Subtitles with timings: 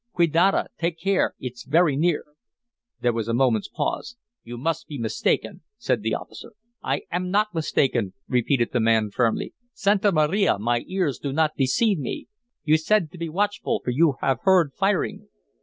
[0.13, 0.65] "Quidada!
[0.79, 1.35] Take care!
[1.39, 2.23] It's very near."
[3.01, 4.17] There was a moment's pause.
[4.43, 6.53] "You must be mistaken," said the officer.
[6.81, 9.53] "I am not mistaken," repeated the man firmly.
[9.73, 12.25] "Santa Maria, my ears do not deceive me.
[12.63, 15.27] You said to be watchful, for you have heard firing."